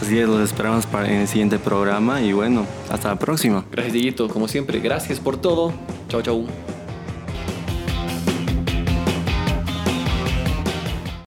Así 0.00 0.16
es, 0.16 0.28
los 0.28 0.40
esperamos 0.40 0.86
para 0.86 1.08
en 1.08 1.22
el 1.22 1.28
siguiente 1.28 1.58
programa 1.58 2.20
y 2.20 2.32
bueno, 2.32 2.64
hasta 2.88 3.08
la 3.08 3.18
próxima. 3.18 3.64
Gracias, 3.72 3.92
Dieguito. 3.92 4.28
Como 4.28 4.46
siempre, 4.46 4.78
gracias 4.78 5.18
por 5.18 5.36
todo. 5.36 5.72
Chao, 6.08 6.22
chao. 6.22 6.75